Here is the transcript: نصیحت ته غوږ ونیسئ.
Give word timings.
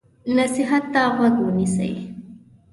نصیحت 0.37 0.83
ته 0.93 1.01
غوږ 1.15 1.35
ونیسئ. 1.41 1.91